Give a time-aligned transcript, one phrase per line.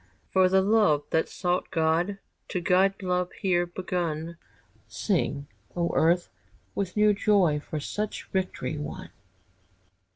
[0.33, 2.17] For the love that sought God
[2.47, 4.35] To guide love here begun!
[4.87, 6.27] Sing, O earth,
[6.73, 9.11] with new joy For such victory won!